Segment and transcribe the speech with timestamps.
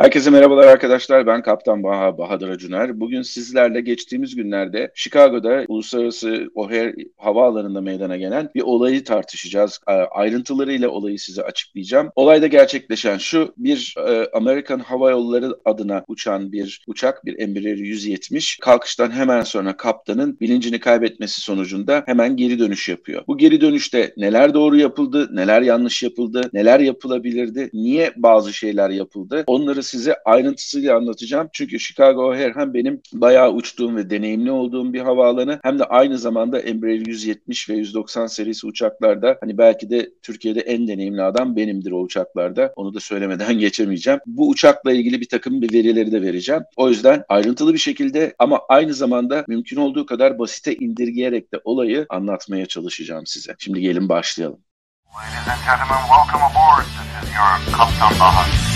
[0.00, 1.26] Herkese merhabalar arkadaşlar.
[1.26, 3.00] Ben Kaptan Baha Bahadır Acuner.
[3.00, 9.80] Bugün sizlerle geçtiğimiz günlerde Chicago'da Uluslararası O'Hare Havaalanı'nda meydana gelen bir olayı tartışacağız.
[10.10, 12.10] Ayrıntılarıyla olayı size açıklayacağım.
[12.16, 18.58] Olayda gerçekleşen şu, bir e, Amerikan Hava Yolları adına uçan bir uçak, bir Embraer 170
[18.58, 23.22] kalkıştan hemen sonra kaptanın bilincini kaybetmesi sonucunda hemen geri dönüş yapıyor.
[23.26, 29.44] Bu geri dönüşte neler doğru yapıldı, neler yanlış yapıldı, neler yapılabilirdi, niye bazı şeyler yapıldı
[29.46, 31.48] onları size ayrıntısıyla anlatacağım.
[31.52, 36.60] Çünkü Chicago O'Hare benim bayağı uçtuğum ve deneyimli olduğum bir havaalanı hem de aynı zamanda
[36.60, 42.00] Embraer 170 ve 190 serisi uçaklarda hani belki de Türkiye'de en deneyimli adam benimdir o
[42.00, 42.72] uçaklarda.
[42.76, 44.20] Onu da söylemeden geçemeyeceğim.
[44.26, 46.62] Bu uçakla ilgili bir takım bir verileri de vereceğim.
[46.76, 52.06] O yüzden ayrıntılı bir şekilde ama aynı zamanda mümkün olduğu kadar basite indirgeyerek de olayı
[52.08, 53.54] anlatmaya çalışacağım size.
[53.58, 54.60] Şimdi gelin başlayalım.
[55.12, 56.86] Ladies and gentlemen, welcome aboard.
[56.86, 58.69] This is your Kaptan Bahar.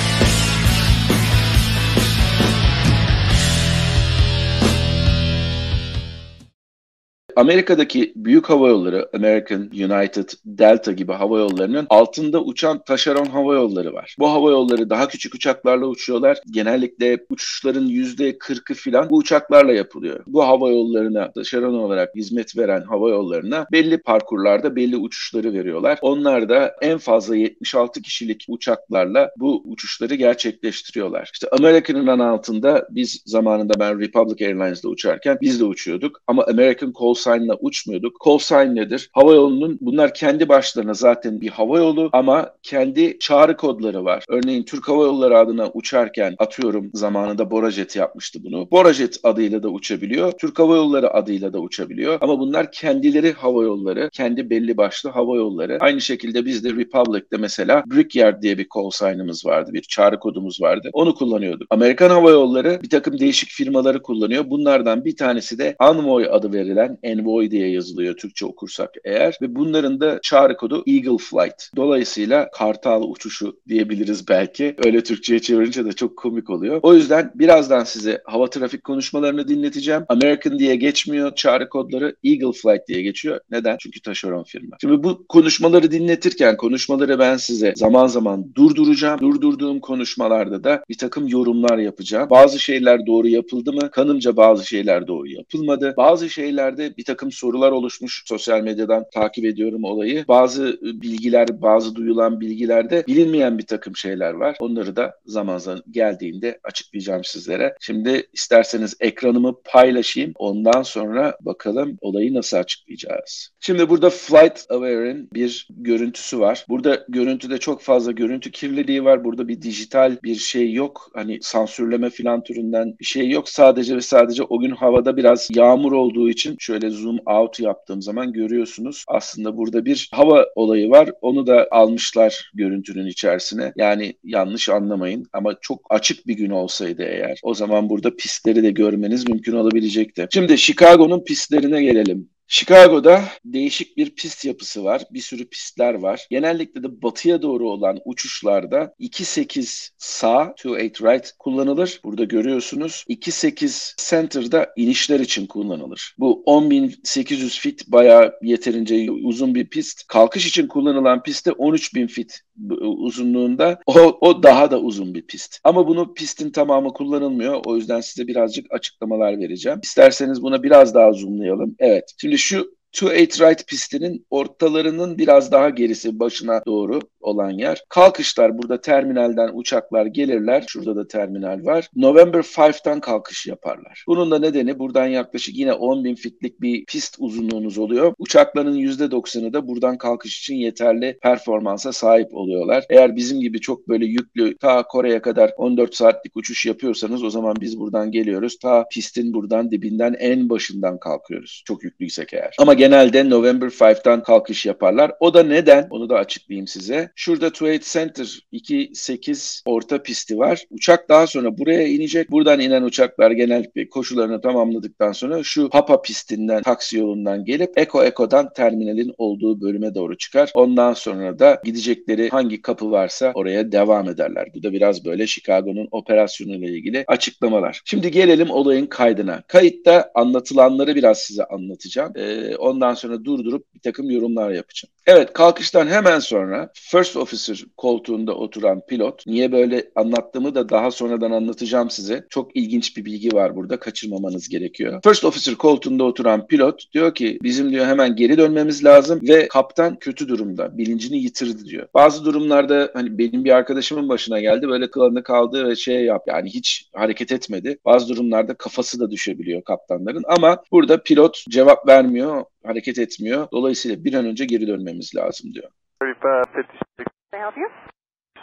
[7.36, 13.92] Amerika'daki büyük hava yolları, American, United, Delta gibi hava yollarının altında uçan taşeron hava yolları
[13.92, 14.16] var.
[14.18, 16.38] Bu hava yolları daha küçük uçaklarla uçuyorlar.
[16.50, 20.20] Genellikle uçuşların %40'ı filan bu uçaklarla yapılıyor.
[20.26, 25.98] Bu hava yollarına taşeron olarak hizmet veren hava yollarına belli parkurlarda belli uçuşları veriyorlar.
[26.02, 31.30] Onlar da en fazla 76 kişilik uçaklarla bu uçuşları gerçekleştiriyorlar.
[31.32, 37.14] İşte American'ın altında biz zamanında ben Republic Airlines'da uçarken biz de uçuyorduk ama American Call
[37.24, 38.16] sign'la uçmuyorduk.
[38.40, 39.10] Sign nedir?
[39.12, 44.24] Hava yolunun bunlar kendi başlarına zaten bir hava yolu ama kendi çağrı kodları var.
[44.28, 48.70] Örneğin Türk Hava Yolları adına uçarken atıyorum zamanında Borajet yapmıştı bunu.
[48.70, 50.32] Borajet adıyla da uçabiliyor.
[50.32, 52.18] Türk Hava Yolları adıyla da uçabiliyor.
[52.20, 55.78] Ama bunlar kendileri hava yolları, kendi belli başlı hava yolları.
[55.80, 59.70] Aynı şekilde biz de Republic'te mesela Brickyard diye bir call sign'ımız vardı.
[59.72, 60.90] Bir çağrı kodumuz vardı.
[60.92, 61.66] Onu kullanıyorduk.
[61.70, 64.50] Amerikan Hava Yolları bir takım değişik firmaları kullanıyor.
[64.50, 70.00] Bunlardan bir tanesi de Envoy adı verilen Envoy diye yazılıyor Türkçe okursak eğer ve bunların
[70.00, 71.70] da çağrı kodu Eagle Flight.
[71.76, 74.76] Dolayısıyla kartal uçuşu diyebiliriz belki.
[74.84, 76.80] Öyle Türkçe'ye çevirince de çok komik oluyor.
[76.82, 80.04] O yüzden birazdan size hava trafik konuşmalarını dinleteceğim.
[80.08, 83.40] American diye geçmiyor çağrı kodları Eagle Flight diye geçiyor.
[83.50, 83.76] Neden?
[83.80, 84.76] Çünkü taşeron firma.
[84.80, 89.20] Şimdi bu konuşmaları dinletirken konuşmaları ben size zaman zaman durduracağım.
[89.20, 92.30] Durdurduğum konuşmalarda da bir takım yorumlar yapacağım.
[92.30, 93.90] Bazı şeyler doğru yapıldı mı?
[93.90, 95.94] Kanımca bazı şeyler doğru yapılmadı.
[95.96, 98.22] Bazı şeylerde bir bir takım sorular oluşmuş.
[98.26, 100.24] Sosyal medyadan takip ediyorum olayı.
[100.28, 104.56] Bazı bilgiler, bazı duyulan bilgilerde bilinmeyen bir takım şeyler var.
[104.60, 107.74] Onları da zaman zaman geldiğinde açıklayacağım sizlere.
[107.80, 110.32] Şimdi isterseniz ekranımı paylaşayım.
[110.36, 113.50] Ondan sonra bakalım olayı nasıl açıklayacağız.
[113.60, 116.66] Şimdi burada Flight Aware'in bir görüntüsü var.
[116.68, 119.24] Burada görüntüde çok fazla görüntü kirliliği var.
[119.24, 121.10] Burada bir dijital bir şey yok.
[121.14, 123.48] Hani sansürleme filan türünden bir şey yok.
[123.48, 128.32] Sadece ve sadece o gün havada biraz yağmur olduğu için şöyle zoom out yaptığım zaman
[128.32, 129.04] görüyorsunuz.
[129.08, 131.10] Aslında burada bir hava olayı var.
[131.20, 133.72] Onu da almışlar görüntünün içerisine.
[133.76, 138.70] Yani yanlış anlamayın ama çok açık bir gün olsaydı eğer o zaman burada pistleri de
[138.70, 140.26] görmeniz mümkün olabilecekti.
[140.32, 142.33] Şimdi Chicago'nun pistlerine gelelim.
[142.48, 145.02] Chicago'da değişik bir pist yapısı var.
[145.10, 146.26] Bir sürü pistler var.
[146.30, 152.00] Genellikle de batıya doğru olan uçuşlarda 2.8 sağ, 2.8 right kullanılır.
[152.04, 153.04] Burada görüyorsunuz.
[153.08, 156.14] 2.8 center'da inişler için kullanılır.
[156.18, 160.06] Bu 10.800 fit bayağı yeterince uzun bir pist.
[160.06, 162.40] Kalkış için kullanılan pistte 13.000 fit
[162.80, 163.80] uzunluğunda.
[163.86, 165.60] O, o daha da uzun bir pist.
[165.64, 167.60] Ama bunu pistin tamamı kullanılmıyor.
[167.64, 169.80] O yüzden size birazcık açıklamalar vereceğim.
[169.82, 171.76] İsterseniz buna biraz daha zoomlayalım.
[171.78, 172.14] Evet.
[172.20, 177.84] Şimdi şu 2-8 right pistinin ortalarının biraz daha gerisi başına doğru olan yer.
[177.88, 180.64] Kalkışlar burada terminalden uçaklar gelirler.
[180.68, 181.88] Şurada da terminal var.
[181.96, 184.04] November 5'ten kalkış yaparlar.
[184.08, 188.14] Bunun da nedeni buradan yaklaşık yine 10 bin fitlik bir pist uzunluğunuz oluyor.
[188.18, 192.84] Uçakların %90'ı da buradan kalkış için yeterli performansa sahip oluyorlar.
[192.90, 197.56] Eğer bizim gibi çok böyle yüklü ta Kore'ye kadar 14 saatlik uçuş yapıyorsanız o zaman
[197.60, 198.58] biz buradan geliyoruz.
[198.58, 201.62] Ta pistin buradan dibinden en başından kalkıyoruz.
[201.66, 202.56] Çok yüklüysek eğer.
[202.58, 205.12] Ama genelde November 5'ten kalkış yaparlar.
[205.20, 205.86] O da neden?
[205.90, 207.10] Onu da açıklayayım size.
[207.14, 210.64] Şurada Trade Center 2.8 orta pisti var.
[210.70, 212.30] Uçak daha sonra buraya inecek.
[212.30, 218.52] Buradan inen uçaklar genellikle koşularını tamamladıktan sonra şu Papa pistinden, taksi yolundan gelip Eko Eko'dan
[218.52, 220.50] terminalin olduğu bölüme doğru çıkar.
[220.54, 224.48] Ondan sonra da gidecekleri hangi kapı varsa oraya devam ederler.
[224.54, 227.80] Bu da biraz böyle Chicago'nun operasyonuyla ilgili açıklamalar.
[227.84, 229.42] Şimdi gelelim olayın kaydına.
[229.48, 232.12] Kayıtta anlatılanları biraz size anlatacağım.
[232.16, 234.94] Ee, ondan sonra durdurup takım yorumlar yapacağım.
[235.06, 241.30] Evet kalkıştan hemen sonra First Officer koltuğunda oturan pilot niye böyle anlattığımı da daha sonradan
[241.30, 242.26] anlatacağım size.
[242.30, 245.00] Çok ilginç bir bilgi var burada kaçırmamanız gerekiyor.
[245.04, 249.98] First Officer koltuğunda oturan pilot diyor ki bizim diyor hemen geri dönmemiz lazım ve kaptan
[249.98, 251.88] kötü durumda bilincini yitirdi diyor.
[251.94, 256.50] Bazı durumlarda hani benim bir arkadaşımın başına geldi böyle kılığını kaldı ve şey yap yani
[256.50, 257.78] hiç hareket etmedi.
[257.84, 263.48] Bazı durumlarda kafası da düşebiliyor kaptanların ama burada pilot cevap vermiyor, hareket etmiyor.
[263.52, 265.70] Dolayısıyla bir an önce geri dönmemiz lazım diyor.
[266.02, 266.66] 35,
[266.98, 267.14] 56.
[267.32, 267.68] help you?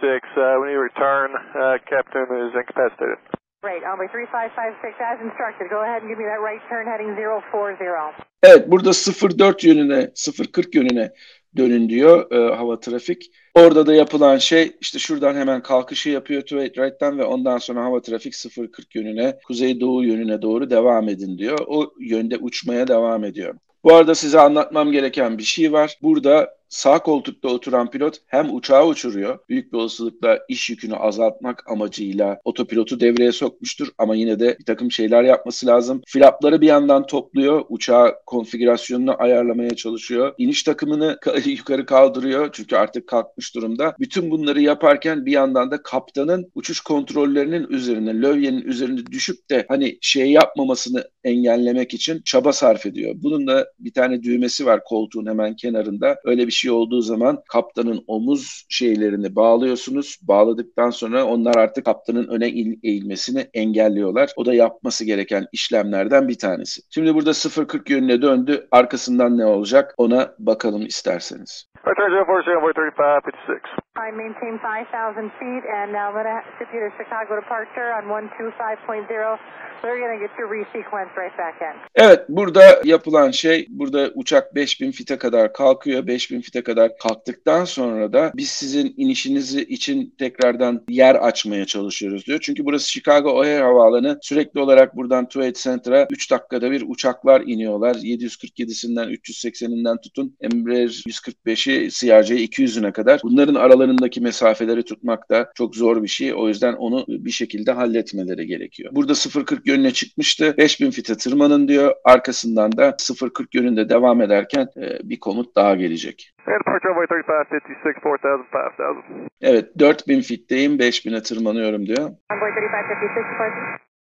[0.01, 1.29] Six, uh, we need to return.
[1.61, 3.19] Uh, captain is incapacitated.
[3.63, 3.83] Great.
[3.83, 5.69] Envoy 3556 as instructed.
[5.69, 8.31] Go ahead and give me that right turn heading 040.
[8.43, 8.91] Evet burada
[9.39, 10.09] 04 yönüne
[10.53, 11.11] 040 yönüne
[11.57, 13.31] dönün diyor e, hava trafik.
[13.55, 18.01] Orada da yapılan şey işte şuradan hemen kalkışı yapıyor to right'tan ve ondan sonra hava
[18.01, 18.33] trafik
[18.73, 21.59] 040 yönüne kuzey doğu yönüne doğru devam edin diyor.
[21.67, 23.55] O yönde uçmaya devam ediyor.
[23.83, 25.97] Bu arada size anlatmam gereken bir şey var.
[26.01, 29.39] Burada sağ koltukta oturan pilot hem uçağı uçuruyor.
[29.49, 34.91] Büyük bir olasılıkla iş yükünü azaltmak amacıyla otopilotu devreye sokmuştur ama yine de bir takım
[34.91, 36.01] şeyler yapması lazım.
[36.07, 37.65] Flapları bir yandan topluyor.
[37.69, 40.33] Uçağı konfigürasyonunu ayarlamaya çalışıyor.
[40.37, 43.95] İniş takımını yukarı kaldırıyor çünkü artık kalkmış durumda.
[43.99, 49.97] Bütün bunları yaparken bir yandan da kaptanın uçuş kontrollerinin üzerine, lövyenin üzerine düşüp de hani
[50.01, 53.15] şey yapmamasını engellemek için çaba sarf ediyor.
[53.15, 56.17] Bunun da bir tane düğmesi var koltuğun hemen kenarında.
[56.25, 60.17] Öyle bir şey olduğu zaman kaptanın omuz şeylerini bağlıyorsunuz.
[60.21, 62.47] Bağladıktan sonra onlar artık kaptanın öne
[62.83, 64.31] eğilmesini engelliyorlar.
[64.35, 66.81] O da yapması gereken işlemlerden bir tanesi.
[66.89, 68.67] Şimdi burada 0.40 yönüne döndü.
[68.71, 71.70] Arkasından ne olacak ona bakalım isterseniz.
[71.83, 73.81] Return 040, 35, 56.
[73.97, 78.03] I maintain 5,000 feet and now I'm going to ship you to Chicago departure on
[78.05, 79.39] 125.0.
[79.81, 81.75] They're going to get you resequenced right back in.
[81.95, 86.07] Evet burada yapılan şey burada uçak 5000 fite kadar kalkıyor.
[86.07, 92.39] 5000 fite kadar kalktıktan sonra da biz sizin inişinizi için tekrardan yer açmaya çalışıyoruz diyor.
[92.41, 94.19] Çünkü burası Chicago O'Hare Havaalanı.
[94.21, 97.95] Sürekli olarak buradan Tuvalet Center'a 3 dakikada bir uçaklar iniyorlar.
[97.95, 103.19] 747'sinden 380'inden tutun Embraer 145'i CRJ 200'üne kadar.
[103.23, 106.33] Bunların aralarındaki mesafeleri tutmak da çok zor bir şey.
[106.33, 108.89] O yüzden onu bir şekilde halletmeleri gerekiyor.
[108.93, 110.55] Burada 0.40 yönüne çıkmıştı.
[110.57, 111.93] 5000 fite tırmanın diyor.
[112.05, 116.31] Arkasından da 0.40 yönünde devam ederken e, bir komut daha gelecek.
[116.47, 119.27] And departure runway 35, 56, 4000, 5000.
[119.41, 122.09] Evet 4000 fitteyim 5000'e tırmanıyorum diyor.
[122.31, 123.91] Envoy 3556 departure.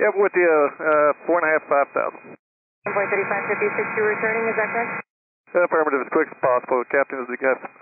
[0.00, 2.36] Yeah, with the uh, uh, four and a half, 5000.
[2.86, 5.05] Envoy 3556, you're returning, is that correct?
[5.54, 6.84] Affirmative, as quick as possible.
[6.90, 7.28] Captain is,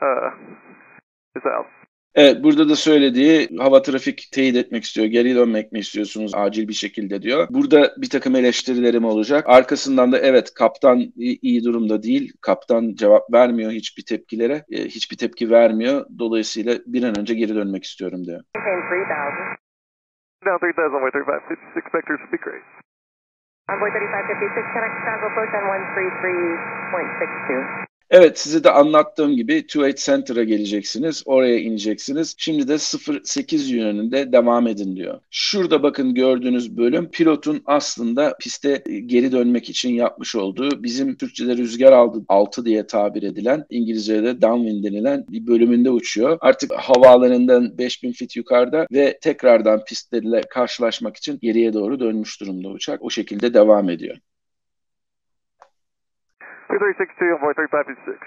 [0.02, 0.31] uh,
[1.37, 1.66] is out.
[2.14, 5.06] Evet burada da söylediği hava trafik teyit etmek istiyor.
[5.06, 7.46] Geri dönmek mi istiyorsunuz acil bir şekilde diyor.
[7.50, 9.44] Burada bir takım eleştirilerim olacak.
[9.46, 12.32] Arkasından da evet kaptan iyi, durumda değil.
[12.40, 14.64] Kaptan cevap vermiyor hiçbir tepkilere.
[14.70, 16.06] E, hiçbir tepki vermiyor.
[16.19, 18.40] Dolayısıyla bir an önce geri dönmek istiyorum diyor.
[18.56, 19.64] Maintain 3,000.
[20.46, 22.83] Down 3000, runway 35, 56, vectors would be great.
[23.64, 25.64] Envoy 3556, connect Chicago approach on
[25.96, 27.94] 133.62.
[28.11, 31.23] Evet size de anlattığım gibi Tuvalet Center'a geleceksiniz.
[31.27, 32.35] Oraya ineceksiniz.
[32.39, 32.79] Şimdi de
[33.25, 35.21] 08 yönünde devam edin diyor.
[35.31, 41.93] Şurada bakın gördüğünüz bölüm pilotun aslında piste geri dönmek için yapmış olduğu bizim Türkçe'de rüzgar
[41.93, 46.39] aldı, altı diye tabir edilen İngilizce'de downwind denilen bir bölümünde uçuyor.
[46.41, 53.03] Artık havaalanından 5000 fit yukarıda ve tekrardan pistlerle karşılaşmak için geriye doğru dönmüş durumda uçak.
[53.03, 54.17] O şekilde devam ediyor.
[56.74, 58.19] 2362, envoy 3556.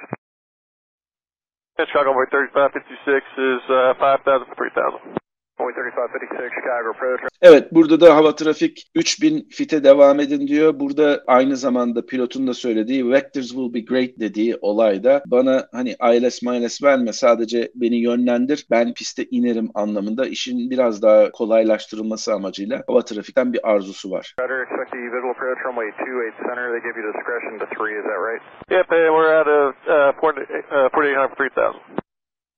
[1.91, 5.26] Chicago, envoy 3556 is uh, 5000 for 3000.
[5.59, 7.21] Envoy 3556, Chicago approach.
[7.41, 10.79] Evet burada da hava trafik 3000 fite devam edin diyor.
[10.79, 16.41] Burada aynı zamanda pilotun da söylediği vectors will be great dediği olayda bana hani ILS
[16.41, 23.01] miles verme sadece beni yönlendir ben piste inerim anlamında işin biraz daha kolaylaştırılması amacıyla hava
[23.01, 24.35] trafikten bir arzusu var.
[24.41, 26.65] Rudder, expect the visual approach runway 28 center.
[26.71, 28.41] They give you discretion to 3, is that right?
[28.69, 32.06] Yep, we're at a uh, port, uh, 4800 for 3000.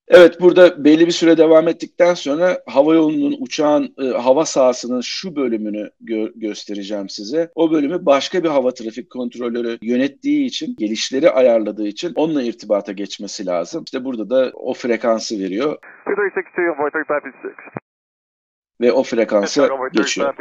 [0.09, 5.35] Evet burada belli bir süre devam ettikten sonra hava yolunun uçağın e, hava sahasının şu
[5.35, 7.49] bölümünü gö- göstereceğim size.
[7.55, 13.45] O bölümü başka bir hava trafik kontrolörü yönettiği için, gelişleri ayarladığı için onunla irtibata geçmesi
[13.45, 13.83] lazım.
[13.83, 15.77] İşte burada da o frekansı veriyor
[16.11, 17.55] 2362, envoy 3556.
[18.81, 20.33] ve o frekansa geçiyor.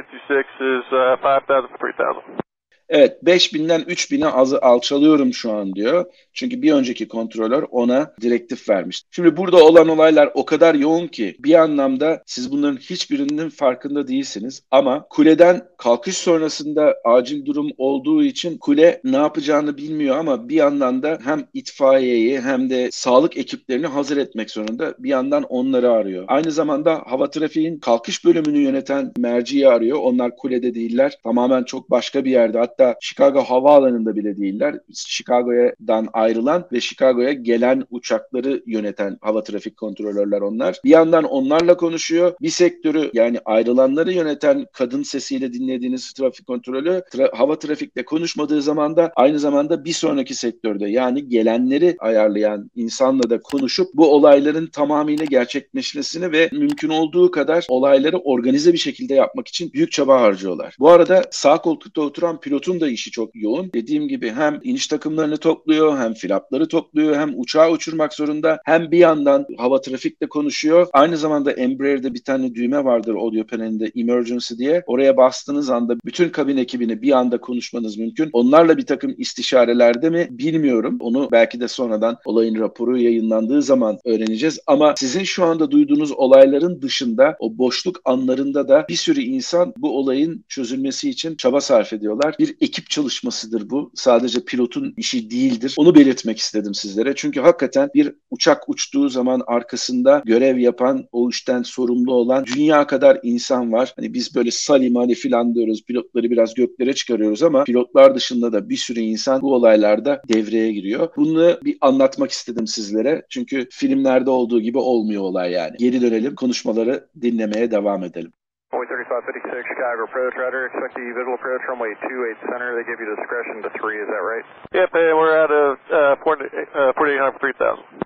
[2.90, 2.98] 3556 is 5000 for 3000.
[2.98, 6.04] Evet 5000'den 3000'e az alçalıyorum şu an diyor.
[6.32, 9.02] Çünkü bir önceki kontrolör ona direktif vermiş.
[9.10, 14.62] Şimdi burada olan olaylar o kadar yoğun ki bir anlamda siz bunların hiçbirinin farkında değilsiniz.
[14.70, 21.02] Ama kuleden kalkış sonrasında acil durum olduğu için kule ne yapacağını bilmiyor ama bir yandan
[21.02, 24.94] da hem itfaiyeyi hem de sağlık ekiplerini hazır etmek zorunda.
[24.98, 26.24] Bir yandan onları arıyor.
[26.28, 29.98] Aynı zamanda hava trafiğin kalkış bölümünü yöneten merciyi arıyor.
[29.98, 31.18] Onlar kulede değiller.
[31.24, 32.58] Tamamen çok başka bir yerde.
[33.00, 34.74] Chicago havaalanında bile değiller.
[34.94, 40.80] Chicago'dan ayrılan ve Chicago'ya gelen uçakları yöneten hava trafik kontrolörler onlar.
[40.84, 42.34] Bir yandan onlarla konuşuyor.
[42.42, 48.96] Bir sektörü yani ayrılanları yöneten kadın sesiyle dinlediğiniz trafik kontrolü tra- hava trafikle konuşmadığı zaman
[48.96, 55.24] da aynı zamanda bir sonraki sektörde yani gelenleri ayarlayan insanla da konuşup bu olayların tamamıyla
[55.24, 60.76] gerçekleşmesini ve mümkün olduğu kadar olayları organize bir şekilde yapmak için büyük çaba harcıyorlar.
[60.78, 63.70] Bu arada sağ koltukta oturan pilotun da işi çok yoğun.
[63.74, 68.98] Dediğim gibi hem iniş takımlarını topluyor, hem flapları topluyor, hem uçağı uçurmak zorunda, hem bir
[68.98, 70.86] yandan hava trafikle konuşuyor.
[70.92, 74.82] Aynı zamanda Embraer'de bir tane düğme vardır audio panelinde emergency diye.
[74.86, 78.30] Oraya bastığınız anda bütün kabin ekibini bir anda konuşmanız mümkün.
[78.32, 80.96] Onlarla bir takım istişarelerde mi bilmiyorum.
[81.00, 84.58] Onu belki de sonradan olayın raporu yayınlandığı zaman öğreneceğiz.
[84.66, 89.98] Ama sizin şu anda duyduğunuz olayların dışında o boşluk anlarında da bir sürü insan bu
[89.98, 92.34] olayın çözülmesi için çaba sarf ediyorlar.
[92.38, 93.92] Bir ekip çalışmasıdır bu.
[93.94, 95.74] Sadece pilotun işi değildir.
[95.78, 97.12] Onu belirtmek istedim sizlere.
[97.16, 103.18] Çünkü hakikaten bir uçak uçtuğu zaman arkasında görev yapan, o işten sorumlu olan dünya kadar
[103.22, 103.92] insan var.
[103.96, 105.84] Hani biz böyle salim hani filan diyoruz.
[105.84, 111.08] Pilotları biraz göklere çıkarıyoruz ama pilotlar dışında da bir sürü insan bu olaylarda devreye giriyor.
[111.16, 113.22] Bunu bir anlatmak istedim sizlere.
[113.28, 115.76] Çünkü filmlerde olduğu gibi olmuyor olay yani.
[115.78, 118.32] Geri dönelim, konuşmaları dinlemeye devam edelim.
[118.68, 120.68] Boy 3556 Chicago approach, Roger.
[120.68, 122.76] Expect the visual approach runway 28 center.
[122.76, 124.44] They give you discretion to 3, is that right?
[124.76, 128.04] Yep, and we're at a uh, port, uh, port 800 for 3000.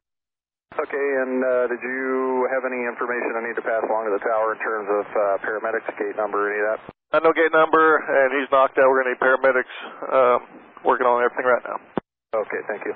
[0.78, 4.24] Okay, and uh, did you have any information I need to pass along to the
[4.24, 6.80] tower in terms of uh, paramedics, gate number, any of that?
[7.12, 8.86] I know gate number, and he's knocked out.
[8.86, 9.74] We're going to need paramedics
[10.08, 10.38] um,
[10.86, 11.78] working on everything right now.
[12.38, 12.94] Okay, thank you.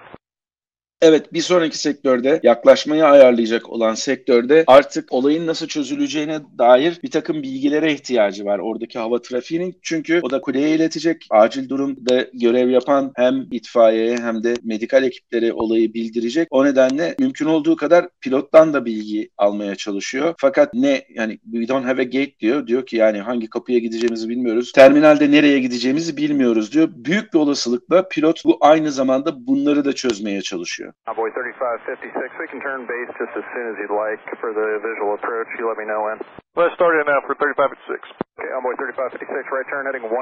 [1.00, 7.42] Evet bir sonraki sektörde yaklaşmayı ayarlayacak olan sektörde artık olayın nasıl çözüleceğine dair bir takım
[7.42, 9.78] bilgilere ihtiyacı var oradaki hava trafiğinin.
[9.82, 11.26] Çünkü o da kuleye iletecek.
[11.30, 16.48] Acil durumda görev yapan hem itfaiye hem de medikal ekipleri olayı bildirecek.
[16.50, 20.34] O nedenle mümkün olduğu kadar pilottan da bilgi almaya çalışıyor.
[20.38, 22.66] Fakat ne yani we don't have a gate diyor.
[22.66, 24.72] Diyor ki yani hangi kapıya gideceğimizi bilmiyoruz.
[24.72, 26.88] Terminalde nereye gideceğimizi bilmiyoruz diyor.
[26.92, 30.85] Büyük bir olasılıkla pilot bu aynı zamanda bunları da çözmeye çalışıyor.
[31.06, 35.14] Envoy 3556, we can turn base just as soon as you'd like for the visual
[35.14, 35.48] approach.
[35.58, 36.18] You let me know when.
[36.58, 38.02] Let's start it now for 3556.
[38.36, 40.12] Okay, Envoy 3556, right turn heading 180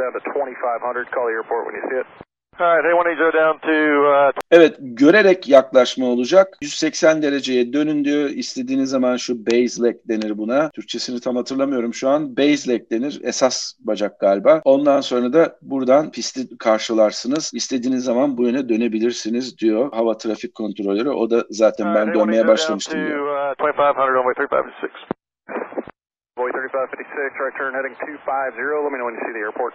[0.00, 1.14] down to 2500.
[1.14, 2.08] Call the airport when you see it.
[2.58, 3.72] Alright, A180 down to...
[3.72, 4.32] Uh...
[4.50, 6.48] Evet, görerek yaklaşma olacak.
[6.62, 8.30] 180 dereceye dönün diyor.
[8.30, 10.70] İstediğiniz zaman şu base leg denir buna.
[10.70, 12.36] Türkçesini tam hatırlamıyorum şu an.
[12.36, 13.20] Base leg denir.
[13.24, 14.60] Esas bacak galiba.
[14.64, 17.50] Ondan sonra da buradan pisti karşılarsınız.
[17.54, 21.10] İstediğiniz zaman bu yöne dönebilirsiniz diyor hava trafik kontrolörü.
[21.10, 23.50] O da zaten ben dönmeye başlamıştım diyor.
[23.50, 25.22] Uh, 2500 runway 3556.
[26.38, 28.84] Boy 3556, right turn heading 250.
[28.84, 29.74] Let me know when you see the airport.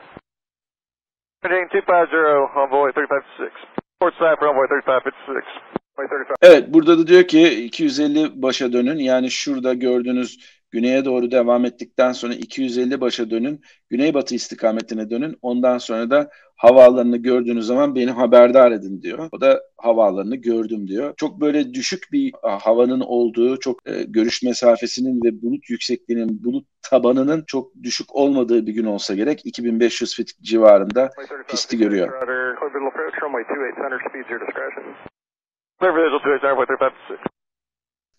[6.42, 8.98] Evet burada da diyor ki 250 başa dönün.
[8.98, 10.38] Yani şurada gördüğünüz
[10.72, 13.62] güneye doğru devam ettikten sonra 250 başa dönün.
[13.90, 15.38] Güneybatı istikametine dönün.
[15.42, 19.30] Ondan sonra da havaalanını gördüğünüz zaman beni haberdar edin diyor.
[19.32, 21.14] O da havaalanını gördüm diyor.
[21.18, 27.44] Çok böyle düşük bir havanın olduğu, çok e, görüş mesafesinin ve bulut yüksekliğinin, bulut tabanının
[27.48, 29.46] çok düşük olmadığı bir gün olsa gerek.
[29.46, 31.10] 2500 fit civarında
[31.48, 32.08] pisti görüyor.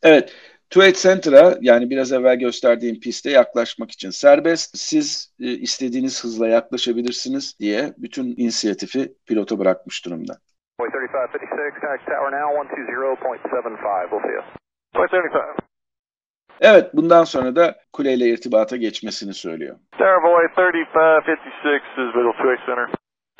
[0.02, 4.78] Evet, Trade Center'a yani biraz evvel gösterdiğim piste yaklaşmak için serbest.
[4.78, 10.34] Siz e, istediğiniz hızla yaklaşabilirsiniz diye bütün inisiyatifi pilota bırakmış durumda.
[10.80, 14.10] 3556, tower now 120.75.
[14.10, 14.42] We'll see you.
[14.94, 15.68] 275.
[16.60, 19.76] Evet, bundan sonra da kuleyle irtibata geçmesini söylüyor.
[19.94, 22.88] Starboy 3556 is Middle Tway Center.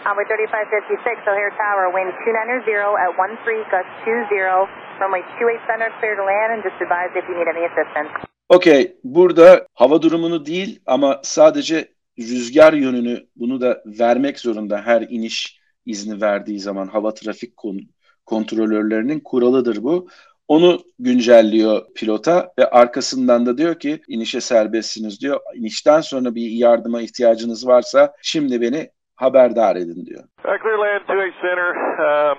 [0.05, 4.69] Convoy 3556, O'Hare Tower, wind 290 at 13, gust 20,
[5.01, 8.11] runway 28 center, clear to land, and just advise if you need any assistance.
[8.49, 11.89] Okey, burada hava durumunu değil ama sadece
[12.19, 17.89] rüzgar yönünü bunu da vermek zorunda her iniş izni verdiği zaman hava trafik kon-
[18.27, 20.09] kontrolörlerinin kuralıdır bu.
[20.49, 25.41] Onu güncelliyor pilota ve arkasından da diyor ki inişe serbestsiniz diyor.
[25.55, 28.91] İnişten sonra bir yardıma ihtiyacınız varsa şimdi beni
[29.23, 30.25] haberdar edin diyor.
[30.45, 31.71] Uh, clear land 28 center,
[32.11, 32.39] um,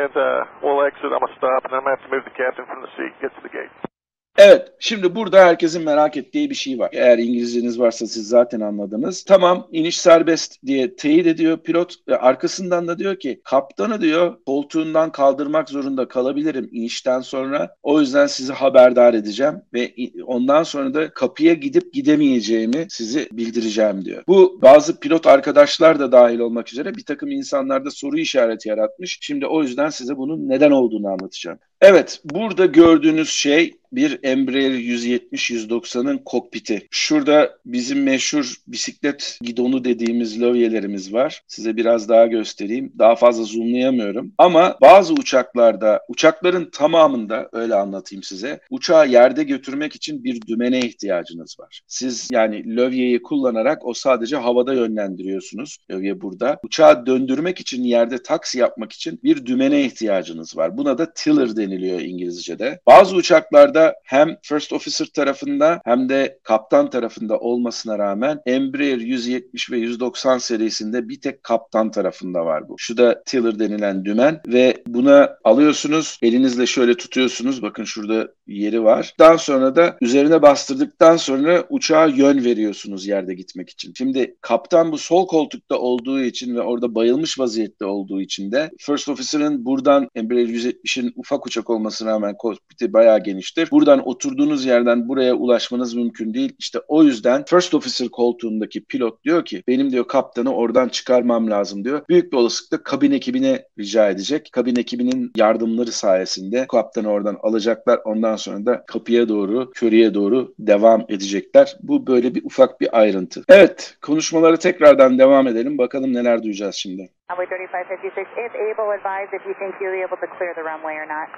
[0.00, 1.10] and uh, we'll exit.
[1.12, 3.30] I'm gonna stop, and I'm gonna have to move the captain from the seat, get
[3.36, 3.93] to the gate.
[4.38, 6.90] Evet, şimdi burada herkesin merak ettiği bir şey var.
[6.92, 9.24] Eğer İngilizceniz varsa siz zaten anladınız.
[9.24, 15.12] Tamam, iniş serbest diye teyit ediyor pilot ve arkasından da diyor ki kaptanı diyor koltuğundan
[15.12, 17.76] kaldırmak zorunda kalabilirim inişten sonra.
[17.82, 19.94] O yüzden sizi haberdar edeceğim ve
[20.26, 24.24] ondan sonra da kapıya gidip gidemeyeceğimi sizi bildireceğim diyor.
[24.28, 29.18] Bu bazı pilot arkadaşlar da dahil olmak üzere bir takım insanlarda soru işareti yaratmış.
[29.20, 31.58] Şimdi o yüzden size bunun neden olduğunu anlatacağım.
[31.80, 36.86] Evet, burada gördüğünüz şey bir Embraer 170-190'ın kokpiti.
[36.90, 41.42] Şurada bizim meşhur bisiklet gidonu dediğimiz lövyelerimiz var.
[41.48, 42.92] Size biraz daha göstereyim.
[42.98, 44.32] Daha fazla zoomlayamıyorum.
[44.38, 48.60] Ama bazı uçaklarda, uçakların tamamında öyle anlatayım size.
[48.70, 51.80] Uçağı yerde götürmek için bir dümene ihtiyacınız var.
[51.86, 55.78] Siz yani lövyeyi kullanarak o sadece havada yönlendiriyorsunuz.
[55.90, 56.58] Lövye burada.
[56.62, 60.78] Uçağı döndürmek için yerde taksi yapmak için bir dümene ihtiyacınız var.
[60.78, 62.80] Buna da tiller deniliyor İngilizce'de.
[62.86, 69.78] Bazı uçaklarda hem first officer tarafında hem de kaptan tarafında olmasına rağmen Embraer 170 ve
[69.78, 72.74] 190 serisinde bir tek kaptan tarafında var bu.
[72.78, 77.62] Şu da tiller denilen dümen ve buna alıyorsunuz elinizle şöyle tutuyorsunuz.
[77.62, 79.14] Bakın şurada yeri var.
[79.18, 83.92] Daha sonra da üzerine bastırdıktan sonra uçağa yön veriyorsunuz yerde gitmek için.
[83.96, 89.08] Şimdi kaptan bu sol koltukta olduğu için ve orada bayılmış vaziyette olduğu için de First
[89.08, 93.68] Officer'ın buradan Embraer 170'in ufak uçak olmasına rağmen kokpiti bayağı geniştir.
[93.70, 96.52] Buradan oturduğunuz yerden buraya ulaşmanız mümkün değil.
[96.58, 101.84] İşte o yüzden First Officer koltuğundaki pilot diyor ki benim diyor kaptanı oradan çıkarmam lazım
[101.84, 102.02] diyor.
[102.08, 104.48] Büyük bir olasılıkla kabin ekibine rica edecek.
[104.52, 108.00] Kabin ekibinin yardımları sayesinde kaptanı oradan alacaklar.
[108.04, 111.76] Ondan sonra da kapıya doğru, körüye doğru devam edecekler.
[111.82, 113.44] Bu böyle bir ufak bir ayrıntı.
[113.48, 115.78] Evet, konuşmaları tekrardan devam edelim.
[115.78, 117.10] Bakalım neler duyacağız şimdi.
[117.30, 120.92] Runway 3556, if able, advise if you think you'll be able to clear the runway
[120.92, 121.28] or not.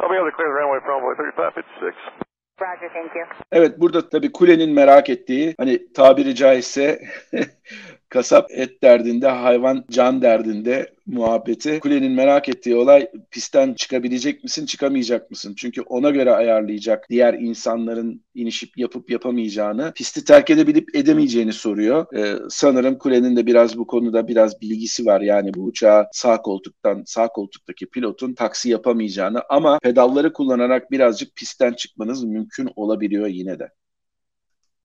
[0.00, 2.24] I'll be able to clear the runway from runway 3556.
[2.58, 3.24] Roger, thank you.
[3.52, 7.00] Evet burada tabii kulenin merak ettiği hani tabiri caizse
[8.08, 11.80] kasap et derdinde, hayvan can derdinde muhabbeti.
[11.80, 15.54] Kulenin merak ettiği olay pistten çıkabilecek misin, çıkamayacak mısın?
[15.56, 22.16] Çünkü ona göre ayarlayacak diğer insanların inişip yapıp yapamayacağını, pisti terk edebilip edemeyeceğini soruyor.
[22.16, 25.20] Ee, sanırım kulenin de biraz bu konuda biraz bilgisi var.
[25.20, 31.72] Yani bu uçağı sağ koltuktan, sağ koltuktaki pilotun taksi yapamayacağını ama pedalları kullanarak birazcık pistten
[31.72, 33.68] çıkmanız mümkün olabiliyor yine de.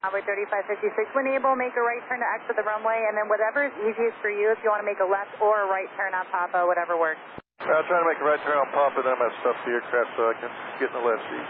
[0.02, 3.70] Runway 3556, when able, make a right turn to exit the runway, and then whatever
[3.70, 6.18] is easiest for you, if you want to make a left or a right turn
[6.18, 7.22] on Papa, whatever works.
[7.62, 9.78] I'll try to make a right turn on Papa, then I'm going to stop the
[9.78, 10.50] aircraft so I can
[10.82, 11.48] get in the left seat.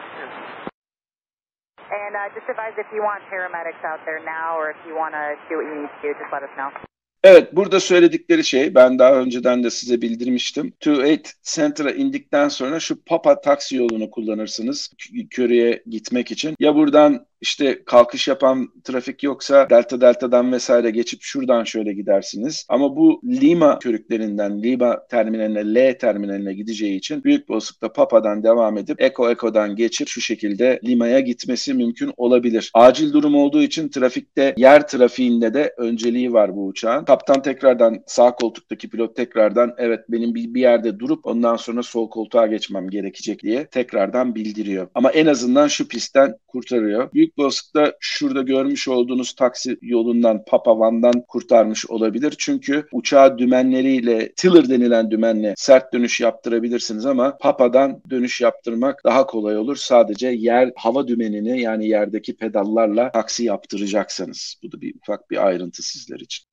[1.95, 5.15] And uh, just advise if you want paramedics out there now, or if you want
[5.15, 6.75] to do what you need to do, just let us know.
[7.23, 10.73] Evet burada söyledikleri şey ben daha önceden de size bildirmiştim.
[10.85, 14.91] 28 Center'a indikten sonra şu Papa taksi yolunu kullanırsınız
[15.35, 16.55] Curry'e gitmek için.
[16.59, 22.65] Ya buradan işte kalkış yapan trafik yoksa Delta Delta'dan vesaire geçip şuradan şöyle gidersiniz.
[22.69, 28.77] Ama bu Lima körüklerinden Lima terminaline L terminaline gideceği için büyük bir olasılıkla Papa'dan devam
[28.77, 32.71] edip Eko Eko'dan geçip şu şekilde Lima'ya gitmesi mümkün olabilir.
[32.73, 37.05] Acil durum olduğu için trafikte yer trafiğinde de önceliği var bu uçağın.
[37.05, 42.09] Kaptan tekrardan sağ koltuktaki pilot tekrardan evet benim bir, bir yerde durup ondan sonra sol
[42.09, 44.87] koltuğa geçmem gerekecek diye tekrardan bildiriyor.
[44.95, 47.11] Ama en azından şu pistten kurtarıyor.
[47.13, 52.35] Büyük olasılıkla şurada görmüş olduğunuz taksi yolundan Papavan'dan kurtarmış olabilir.
[52.39, 59.57] Çünkü uçağı dümenleriyle tiller denilen dümenle sert dönüş yaptırabilirsiniz ama Papa'dan dönüş yaptırmak daha kolay
[59.57, 59.75] olur.
[59.75, 64.55] Sadece yer hava dümenini yani yerdeki pedallarla taksi yaptıracaksanız.
[64.63, 66.45] Bu da bir ufak bir ayrıntı sizler için.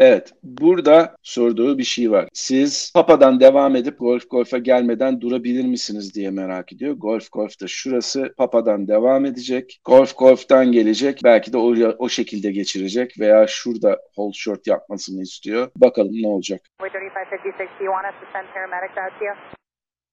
[0.00, 2.28] Evet, burada sorduğu bir şey var.
[2.32, 6.94] Siz Papa'dan devam edip Golf Golf'a gelmeden durabilir misiniz diye merak ediyor.
[6.94, 8.34] Golf Golf da şurası.
[8.38, 9.80] Papa'dan devam edecek.
[9.84, 11.20] Golf Golf'tan gelecek.
[11.24, 15.68] Belki de o, o şekilde geçirecek veya şurada hold short yapmasını istiyor.
[15.76, 16.60] Bakalım ne olacak.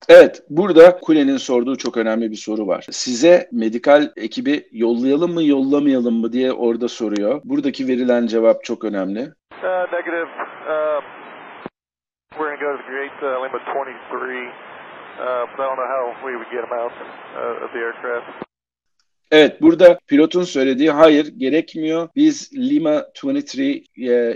[0.10, 2.86] Evet, burada Kule'nin sorduğu çok önemli bir soru var.
[2.92, 7.42] Size medikal ekibi yollayalım mı, yollamayalım mı diye orada soruyor.
[7.44, 9.20] Buradaki verilen cevap çok önemli.
[9.20, 10.30] Uh, negative.
[10.70, 11.04] Um,
[12.38, 14.48] we're going to go to the gate, uh, limit 23.
[15.20, 16.92] Uh, I don't know how we would get them out
[17.36, 18.47] uh, of the aircraft.
[19.32, 22.10] Evet burada pilotun söylediği hayır gerekmiyor.
[22.16, 23.82] Biz Lima 23 e,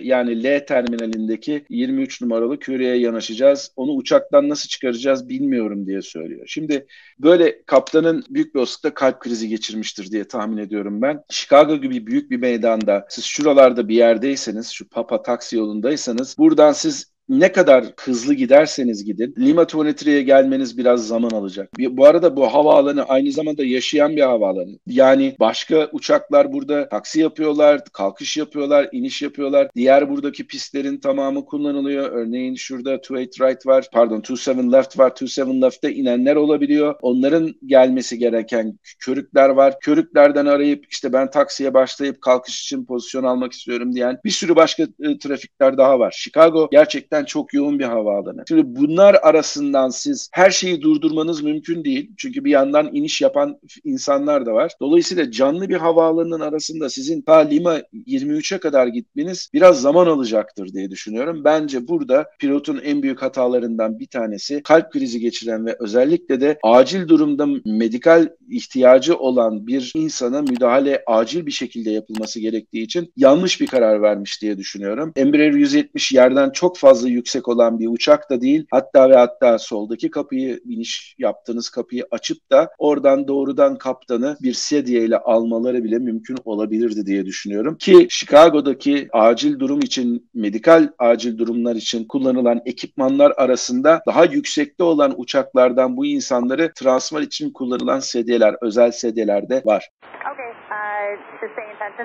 [0.02, 3.72] yani L terminalindeki 23 numaralı küreye yanaşacağız.
[3.76, 6.44] Onu uçaktan nasıl çıkaracağız bilmiyorum diye söylüyor.
[6.48, 6.86] Şimdi
[7.20, 11.24] böyle kaptanın büyük bir olasılıkla kalp krizi geçirmiştir diye tahmin ediyorum ben.
[11.30, 17.11] Chicago gibi büyük bir meydanda siz şuralarda bir yerdeyseniz şu Papa taksi yolundaysanız buradan siz
[17.32, 21.70] ne kadar hızlı giderseniz gidin Lima 23'ye gelmeniz biraz zaman alacak.
[21.80, 24.80] Bu arada bu havaalanı aynı zamanda yaşayan bir havaalanı.
[24.88, 29.70] Yani başka uçaklar burada taksi yapıyorlar, kalkış yapıyorlar, iniş yapıyorlar.
[29.76, 32.12] Diğer buradaki pistlerin tamamı kullanılıyor.
[32.12, 35.14] Örneğin şurada 28 right var, pardon 27 left var.
[35.22, 36.96] 27 left'te inenler olabiliyor.
[37.02, 39.80] Onların gelmesi gereken körükler var.
[39.80, 44.84] Körüklerden arayıp işte ben taksiye başlayıp kalkış için pozisyon almak istiyorum diyen bir sürü başka
[44.84, 46.16] e, trafikler daha var.
[46.18, 48.44] Chicago gerçekten gerçekten çok yoğun bir havaalanı.
[48.48, 52.12] Şimdi bunlar arasından siz her şeyi durdurmanız mümkün değil.
[52.18, 54.72] Çünkü bir yandan iniş yapan insanlar da var.
[54.82, 60.92] Dolayısıyla canlı bir havaalanının arasında sizin ta Lima 23'e kadar gitmeniz biraz zaman alacaktır diye
[60.92, 61.44] düşünüyorum.
[61.44, 67.08] Bence burada pilotun en büyük hatalarından bir tanesi kalp krizi geçiren ve özellikle de acil
[67.08, 73.68] durumda medikal ihtiyacı olan bir insana müdahale acil bir şekilde yapılması gerektiği için yanlış bir
[73.68, 75.14] karar vermiş diye düşünüyorum.
[75.16, 78.66] Embraer 170 yerden çok fazla yüksek olan bir uçak da değil.
[78.72, 85.02] Hatta ve hatta soldaki kapıyı iniş yaptığınız kapıyı açıp da oradan doğrudan kaptanı bir sedye
[85.04, 87.78] ile almaları bile mümkün olabilirdi diye düşünüyorum.
[87.78, 95.14] Ki Chicago'daki acil durum için, medikal acil durumlar için kullanılan ekipmanlar arasında daha yüksekte olan
[95.18, 99.90] uçaklardan bu insanları transfer için kullanılan sedyeler, özel sedyeler de var.
[100.34, 100.52] Okay,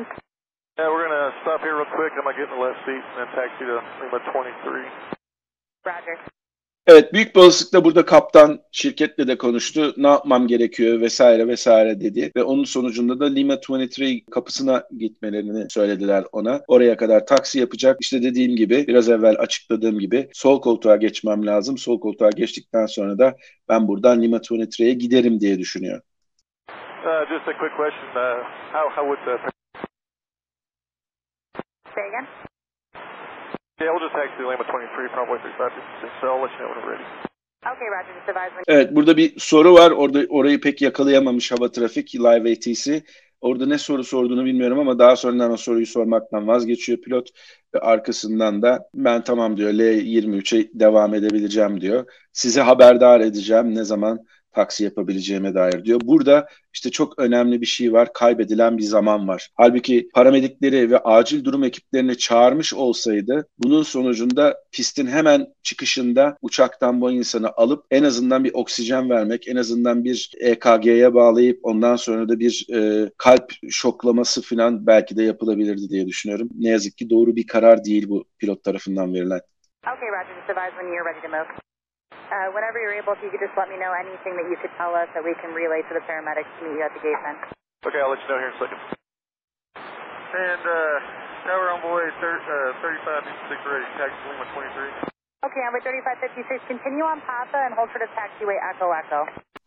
[0.05, 0.25] uh.
[0.78, 2.12] Yeah, we're going to stop here real quick.
[2.18, 4.84] I'm going to get in the left seat and then taxi to Lima 23.
[5.86, 6.18] Roger.
[6.86, 9.94] Evet büyük bir olasılıkla burada kaptan şirketle de konuştu.
[9.96, 12.32] Ne yapmam gerekiyor vesaire vesaire dedi.
[12.36, 16.60] Ve onun sonucunda da Lima 23 kapısına gitmelerini söylediler ona.
[16.68, 17.96] Oraya kadar taksi yapacak.
[18.00, 21.78] İşte dediğim gibi biraz evvel açıkladığım gibi sol koltuğa geçmem lazım.
[21.78, 23.36] Sol koltuğa geçtikten sonra da
[23.68, 26.00] ben buradan Lima 23'ye giderim diye düşünüyor.
[26.68, 28.08] Uh, just a quick question.
[28.16, 29.56] Uh, how, how would the
[31.96, 32.26] Say again?
[33.80, 35.72] Yeah, we'll just taxi Lima 23, probably 35,
[36.20, 37.04] so I'll let you know when we're ready.
[37.72, 38.64] Okay, Roger, just advise when...
[38.68, 39.90] Evet, burada bir soru var.
[39.90, 43.02] Orada orayı pek yakalayamamış hava trafik live ATC.
[43.40, 47.28] Orada ne soru sorduğunu bilmiyorum ama daha sonradan o soruyu sormaktan vazgeçiyor pilot
[47.74, 52.04] ve arkasından da ben tamam diyor L23'e devam edebileceğim diyor.
[52.32, 54.18] Size haberdar edeceğim ne zaman
[54.57, 56.01] taksi yapabileceğime dair diyor.
[56.05, 58.12] Burada işte çok önemli bir şey var.
[58.12, 59.51] Kaybedilen bir zaman var.
[59.55, 67.11] Halbuki paramedikleri ve acil durum ekiplerini çağırmış olsaydı bunun sonucunda pistin hemen çıkışında uçaktan bu
[67.11, 72.38] insanı alıp en azından bir oksijen vermek, en azından bir EKG'ye bağlayıp ondan sonra da
[72.38, 76.49] bir e, kalp şoklaması falan belki de yapılabilirdi diye düşünüyorum.
[76.59, 79.40] Ne yazık ki doğru bir karar değil bu pilot tarafından verilen.
[79.83, 81.66] Okay, Roger.
[82.26, 84.74] Uh, whenever you're able, if you could just let me know anything that you could
[84.74, 87.20] tell us that we can relay to the paramedics to meet you at the gate
[87.22, 87.38] then.
[87.86, 88.80] Okay, I'll let you know here in a second.
[90.34, 90.96] And uh,
[91.46, 95.06] tower on boy thir- uh, 3556 ready, taxi Lima 23.
[95.46, 99.22] Okay, on 3556, continue on Papa and hold for the taxiway Echo Echo.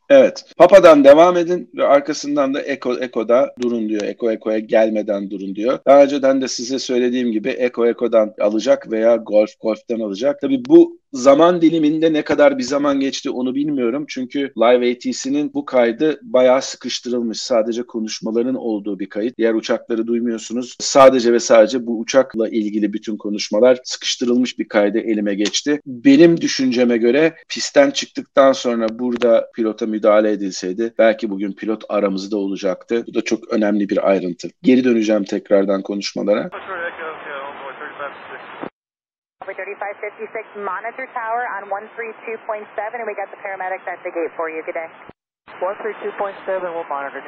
[0.09, 0.45] Evet.
[0.57, 4.01] Papa'dan devam edin ve arkasından da Eko Eko'da durun diyor.
[4.01, 5.79] Eko Eko'ya gelmeden durun diyor.
[5.87, 10.41] Daha önceden de size söylediğim gibi Eko Eko'dan alacak veya Golf Golf'ten alacak.
[10.41, 14.05] Tabii bu zaman diliminde ne kadar bir zaman geçti onu bilmiyorum.
[14.07, 17.41] Çünkü Live ATC'nin bu kaydı bayağı sıkıştırılmış.
[17.41, 19.37] Sadece konuşmaların olduğu bir kayıt.
[19.37, 20.75] Diğer uçakları duymuyorsunuz.
[20.79, 25.81] Sadece ve sadece bu uçakla ilgili bütün konuşmalar sıkıştırılmış bir kaydı elime geçti.
[25.85, 33.03] Benim düşünceme göre pistten çıktıktan sonra burada pilota müdahale edilseydi belki bugün pilot aramızda olacaktı.
[33.07, 34.49] Bu da çok önemli bir ayrıntı.
[34.63, 36.49] Geri döneceğim tekrardan konuşmalara.
[39.53, 44.61] 3556 monitor tower on 132.7 and we got the paramedics at the gate for you.
[44.65, 44.89] Good day.
[45.61, 47.21] 132.7 will monitor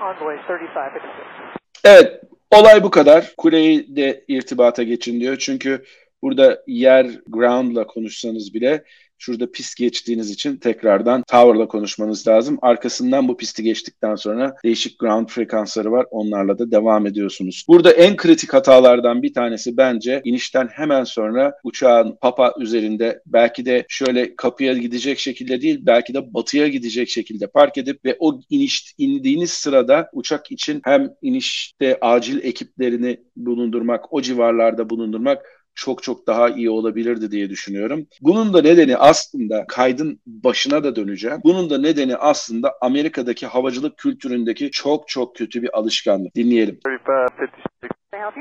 [0.00, 1.62] envoy 3556.
[1.84, 3.32] Evet, olay bu kadar.
[3.36, 5.36] Kuleyi de irtibata geçin diyor.
[5.36, 5.84] Çünkü
[6.22, 8.84] burada yer ground'la konuşsanız bile
[9.24, 12.58] Şurada pist geçtiğiniz için tekrardan tower'la konuşmanız lazım.
[12.62, 16.06] Arkasından bu pisti geçtikten sonra değişik ground frekansları var.
[16.10, 17.64] Onlarla da devam ediyorsunuz.
[17.68, 23.86] Burada en kritik hatalardan bir tanesi bence inişten hemen sonra uçağın papa üzerinde belki de
[23.88, 28.94] şöyle kapıya gidecek şekilde değil belki de batıya gidecek şekilde park edip ve o iniş
[28.98, 36.48] indiğiniz sırada uçak için hem inişte acil ekiplerini bulundurmak, o civarlarda bulundurmak çok çok daha
[36.48, 38.06] iyi olabilirdi diye düşünüyorum.
[38.20, 41.38] Bunun da nedeni aslında kaydın başına da döneceğim.
[41.44, 46.34] Bunun da nedeni aslında Amerika'daki havacılık kültüründeki çok çok kötü bir alışkanlık.
[46.34, 46.78] Dinleyelim.
[46.84, 48.40] 35, 56.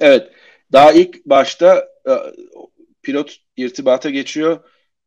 [0.00, 0.32] Evet.
[0.72, 2.12] Daha ilk başta e,
[3.02, 4.58] pilot irtibata geçiyor.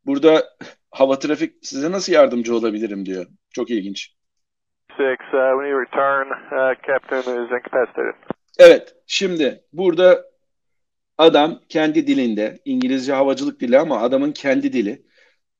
[0.05, 0.43] Burada
[0.91, 3.25] hava trafik size nasıl yardımcı olabilirim diyor.
[3.53, 4.17] Çok ilginç.
[4.97, 8.36] Six, uh, when you return, uh, captain is incapacitated.
[8.59, 10.25] Evet, şimdi burada
[11.17, 15.07] adam kendi dilinde, İngilizce havacılık dili ama adamın kendi dili.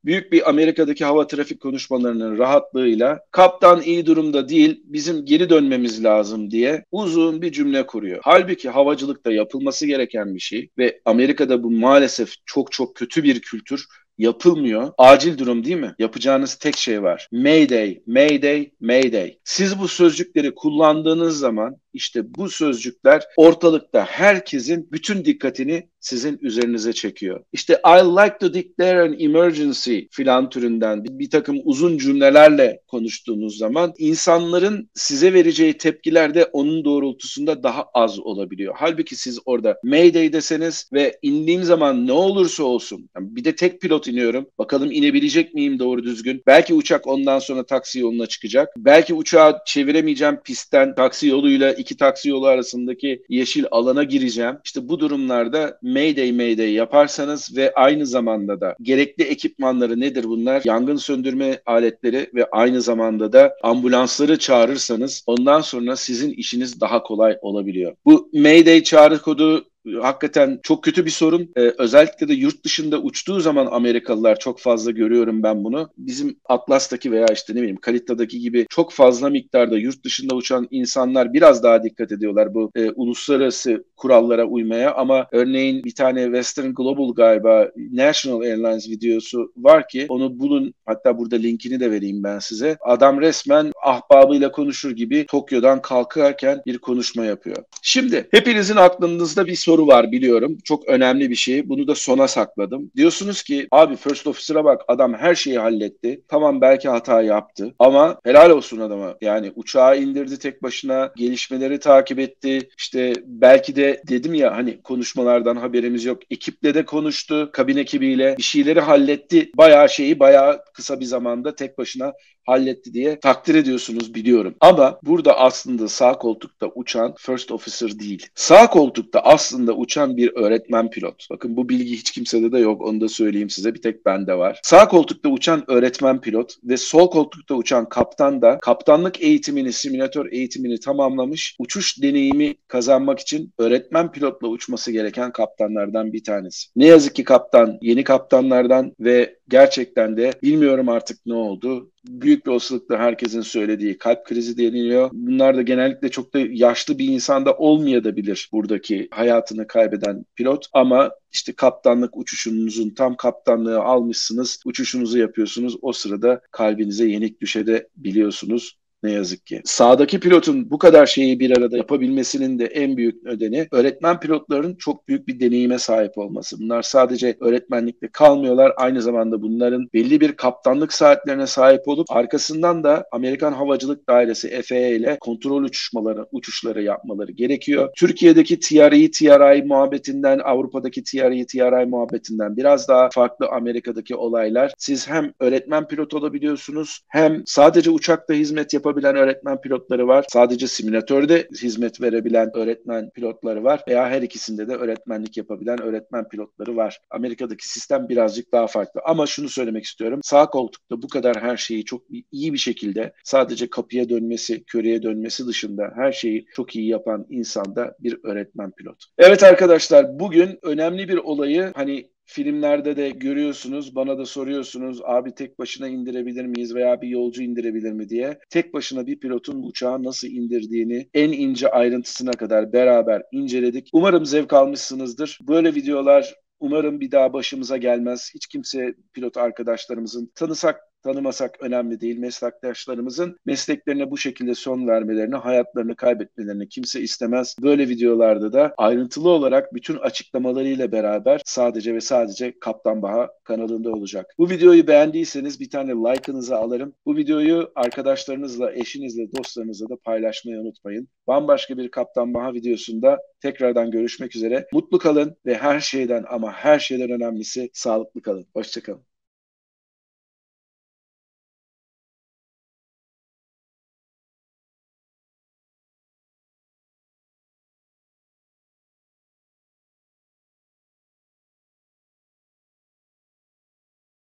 [0.05, 6.51] Büyük bir Amerika'daki hava trafik konuşmalarının rahatlığıyla kaptan iyi durumda değil, bizim geri dönmemiz lazım
[6.51, 8.19] diye uzun bir cümle kuruyor.
[8.23, 13.86] Halbuki havacılıkta yapılması gereken bir şey ve Amerika'da bu maalesef çok çok kötü bir kültür
[14.17, 14.91] yapılmıyor.
[14.97, 15.95] Acil durum değil mi?
[15.99, 17.29] Yapacağınız tek şey var.
[17.31, 19.38] Mayday, Mayday, Mayday.
[19.43, 27.43] Siz bu sözcükleri kullandığınız zaman işte bu sözcükler ortalıkta herkesin bütün dikkatini sizin üzerinize çekiyor.
[27.53, 33.93] İşte I like to declare an emergency filan türünden bir, takım uzun cümlelerle konuştuğunuz zaman
[33.97, 38.75] insanların size vereceği tepkiler de onun doğrultusunda daha az olabiliyor.
[38.77, 43.81] Halbuki siz orada Mayday deseniz ve indiğim zaman ne olursa olsun yani bir de tek
[43.81, 44.47] pilot iniyorum.
[44.57, 46.43] Bakalım inebilecek miyim doğru düzgün?
[46.47, 48.69] Belki uçak ondan sonra taksi yoluna çıkacak.
[48.77, 54.58] Belki uçağı çeviremeyeceğim pistten taksi yoluyla iki taksi yolu arasındaki yeşil alana gireceğim.
[54.65, 60.62] İşte bu durumlarda Mayday Mayday yaparsanız ve aynı zamanda da gerekli ekipmanları nedir bunlar?
[60.65, 67.38] Yangın söndürme aletleri ve aynı zamanda da ambulansları çağırırsanız ondan sonra sizin işiniz daha kolay
[67.41, 67.95] olabiliyor.
[68.06, 69.65] Bu Mayday çağrı kodu
[70.02, 71.52] hakikaten çok kötü bir sorun.
[71.56, 75.89] Ee, özellikle de yurt dışında uçtuğu zaman Amerikalılar çok fazla görüyorum ben bunu.
[75.97, 81.34] Bizim Atlas'taki veya işte ne bileyim Kalita'daki gibi çok fazla miktarda yurt dışında uçan insanlar
[81.34, 87.13] biraz daha dikkat ediyorlar bu e, uluslararası kurallara uymaya ama örneğin bir tane Western Global
[87.13, 92.78] galiba National Airlines videosu var ki onu bulun hatta burada linkini de vereyim ben size.
[92.82, 97.58] Adam resmen ahbabıyla konuşur gibi Tokyo'dan kalkarken bir konuşma yapıyor.
[97.82, 100.57] Şimdi hepinizin aklınızda bir soru var biliyorum.
[100.63, 101.69] Çok önemli bir şey.
[101.69, 102.91] Bunu da sona sakladım.
[102.95, 106.21] Diyorsunuz ki abi First Officer'a bak adam her şeyi halletti.
[106.27, 109.15] Tamam belki hata yaptı ama helal olsun adama.
[109.21, 112.69] Yani uçağı indirdi tek başına, gelişmeleri takip etti.
[112.77, 116.19] İşte belki de dedim ya hani konuşmalardan haberimiz yok.
[116.29, 119.51] Ekiple de konuştu, kabin ekibiyle bir şeyleri halletti.
[119.57, 122.13] Bayağı şeyi bayağı kısa bir zamanda tek başına
[122.47, 124.55] halletti diye takdir ediyorsunuz biliyorum.
[124.60, 128.27] Ama burada aslında sağ koltukta uçan first officer değil.
[128.36, 131.27] Sağ koltukta aslında uçan bir öğretmen pilot.
[131.29, 134.60] Bakın bu bilgi hiç kimsede de yok onu da söyleyeyim size bir tek bende var.
[134.63, 140.79] Sağ koltukta uçan öğretmen pilot ve sol koltukta uçan kaptan da kaptanlık eğitimini, simülatör eğitimini
[140.79, 146.67] tamamlamış uçuş deneyimi kazanmak için öğretmen pilotla uçması gereken kaptanlardan bir tanesi.
[146.75, 152.51] Ne yazık ki kaptan yeni kaptanlardan ve gerçekten de bilmiyorum artık ne oldu büyük bir
[152.51, 155.10] olasılıkla herkesin söylediği kalp krizi deniliyor.
[155.13, 161.53] Bunlar da genellikle çok da yaşlı bir insanda olmayabilir buradaki hayatını kaybeden pilot ama işte
[161.53, 165.77] kaptanlık uçuşunuzun tam kaptanlığı almışsınız, uçuşunuzu yapıyorsunuz.
[165.81, 169.62] O sırada kalbinize yenik düşebiliyorsunuz ne yazık ki.
[169.65, 175.07] Sağdaki pilotun bu kadar şeyi bir arada yapabilmesinin de en büyük nedeni öğretmen pilotların çok
[175.07, 176.60] büyük bir deneyime sahip olması.
[176.60, 178.73] Bunlar sadece öğretmenlikte kalmıyorlar.
[178.77, 184.77] Aynı zamanda bunların belli bir kaptanlık saatlerine sahip olup arkasından da Amerikan Havacılık Dairesi FAA
[184.77, 187.89] ile kontrol uçuşmaları, uçuşları yapmaları gerekiyor.
[187.95, 194.73] Türkiye'deki TRI, TRI muhabbetinden, Avrupa'daki TRI, TRI muhabbetinden biraz daha farklı Amerika'daki olaylar.
[194.77, 200.26] Siz hem öğretmen pilot olabiliyorsunuz hem sadece uçakta hizmet yapabiliyorsunuz yapabilen öğretmen pilotları var.
[200.30, 206.76] Sadece simülatörde hizmet verebilen öğretmen pilotları var veya her ikisinde de öğretmenlik yapabilen öğretmen pilotları
[206.76, 207.00] var.
[207.12, 209.02] Amerika'daki sistem birazcık daha farklı.
[209.06, 210.19] Ama şunu söylemek istiyorum.
[210.23, 215.47] Sağ koltukta bu kadar her şeyi çok iyi bir şekilde sadece kapıya dönmesi, köreye dönmesi
[215.47, 219.04] dışında her şeyi çok iyi yapan insan da bir öğretmen pilot.
[219.17, 225.59] Evet arkadaşlar bugün önemli bir olayı hani filmlerde de görüyorsunuz, bana da soruyorsunuz abi tek
[225.59, 228.39] başına indirebilir miyiz veya bir yolcu indirebilir mi diye.
[228.49, 233.89] Tek başına bir pilotun uçağı nasıl indirdiğini en ince ayrıntısına kadar beraber inceledik.
[233.93, 235.39] Umarım zevk almışsınızdır.
[235.47, 238.31] Böyle videolar Umarım bir daha başımıza gelmez.
[238.35, 242.17] Hiç kimse pilot arkadaşlarımızın tanısak tanımasak önemli değil.
[242.17, 247.55] Meslektaşlarımızın mesleklerine bu şekilde son vermelerini, hayatlarını kaybetmelerini kimse istemez.
[247.61, 254.33] Böyle videolarda da ayrıntılı olarak bütün açıklamalarıyla beraber sadece ve sadece Kaptan Baha kanalında olacak.
[254.37, 256.93] Bu videoyu beğendiyseniz bir tane like'ınızı alırım.
[257.05, 261.07] Bu videoyu arkadaşlarınızla, eşinizle, dostlarınızla da paylaşmayı unutmayın.
[261.27, 264.67] Bambaşka bir Kaptan Baha videosunda tekrardan görüşmek üzere.
[264.73, 268.45] Mutlu kalın ve her şeyden ama her şeyden önemlisi sağlıklı kalın.
[268.53, 269.06] Hoşçakalın.